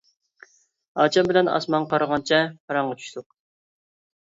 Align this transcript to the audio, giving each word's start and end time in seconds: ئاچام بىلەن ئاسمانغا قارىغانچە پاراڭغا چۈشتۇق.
ئاچام 1.03 1.29
بىلەن 1.33 1.51
ئاسمانغا 1.57 1.91
قارىغانچە 1.93 2.41
پاراڭغا 2.65 3.01
چۈشتۇق. 3.05 3.31